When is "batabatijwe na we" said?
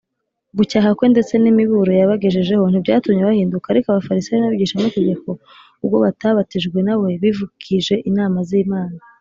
6.05-7.09